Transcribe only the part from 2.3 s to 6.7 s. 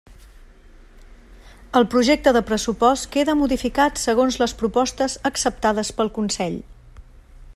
de pressupost queda modificat segons les propostes acceptades pel Consell.